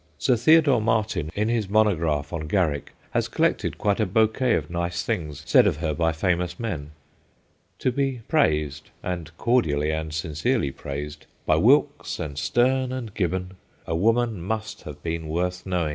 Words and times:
Sir 0.17 0.35
Theodore 0.35 0.81
Martin, 0.81 1.29
in 1.35 1.47
his 1.47 1.69
monograph 1.69 2.33
on 2.33 2.47
Garrick, 2.47 2.93
has 3.11 3.27
collected 3.27 3.77
quite 3.77 3.99
a 3.99 4.07
bouquet 4.07 4.55
of 4.55 4.71
nice 4.71 5.03
things 5.03 5.43
said 5.45 5.67
of 5.67 5.77
her 5.77 5.93
by 5.93 6.11
famous 6.11 6.59
men. 6.59 6.89
To 7.77 7.91
be 7.91 8.21
praised 8.27 8.89
and 9.03 9.29
cordially 9.37 9.91
and 9.91 10.11
sincerely 10.11 10.71
praised 10.71 11.27
by 11.45 11.57
Wilkes 11.57 12.19
and 12.19 12.35
Sterne 12.39 12.91
and 12.91 13.13
Gibbon, 13.13 13.57
a 13.85 13.95
woman 13.95 14.41
must 14.41 14.81
have 14.85 15.03
been 15.03 15.27
worth 15.27 15.67
knowing. 15.67 15.89